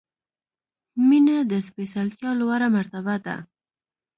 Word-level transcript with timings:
•مینه 1.07 1.37
د 1.51 1.53
سپېڅلتیا 1.67 2.31
لوړه 2.39 2.67
مرتبه 2.75 3.15
ده. 3.25 3.35